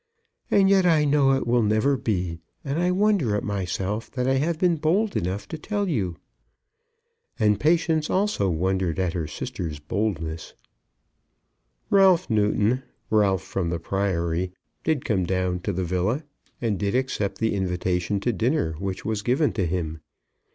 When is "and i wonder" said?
2.65-3.35